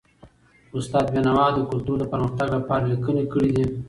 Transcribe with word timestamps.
استاد 0.77 1.05
بینوا 1.13 1.47
د 1.53 1.59
کلتور 1.69 1.97
د 1.99 2.05
پرمختګ 2.13 2.47
لپاره 2.57 2.83
لیکني 2.91 3.23
کړي 3.33 3.49
دي. 3.55 3.65